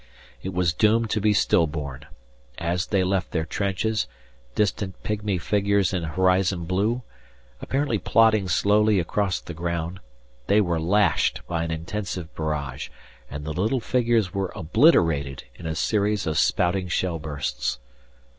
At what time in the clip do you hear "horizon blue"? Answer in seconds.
6.01-7.03